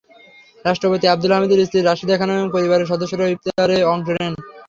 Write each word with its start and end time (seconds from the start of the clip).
রাষ্ট্রপতি 0.65 1.05
আবদুল 1.07 1.31
হামিদের 1.33 1.65
স্ত্রী 1.67 1.79
রাশিদা 1.81 2.15
খানম 2.19 2.35
এবং 2.37 2.49
পরিবারের 2.55 2.89
সদস্যরাও 2.91 3.33
ইফতারে 3.35 3.77
অংশ 3.93 4.07
নেন। 4.15 4.33